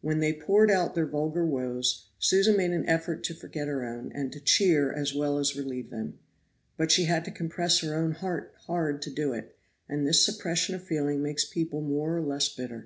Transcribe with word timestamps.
When 0.00 0.20
they 0.20 0.32
poured 0.32 0.70
out 0.70 0.94
their 0.94 1.08
vulgar 1.08 1.44
woes, 1.44 2.06
Susan 2.20 2.56
made 2.56 2.70
an 2.70 2.88
effort 2.88 3.24
to 3.24 3.34
forget 3.34 3.66
her 3.66 3.84
own 3.84 4.12
and 4.12 4.30
to 4.32 4.38
cheer 4.38 4.92
as 4.92 5.12
well 5.12 5.38
as 5.38 5.56
relieve 5.56 5.90
them. 5.90 6.20
But 6.76 6.92
she 6.92 7.06
had 7.06 7.24
to 7.24 7.32
compress 7.32 7.80
her 7.80 7.96
own 7.96 8.12
heart 8.12 8.54
hard 8.68 9.02
to 9.02 9.10
do 9.10 9.32
it; 9.32 9.56
and 9.88 10.06
this 10.06 10.24
suppression 10.24 10.76
of 10.76 10.84
feeling 10.84 11.20
makes 11.20 11.44
people 11.44 11.80
more 11.80 12.16
or 12.16 12.22
less 12.22 12.48
bitter. 12.48 12.84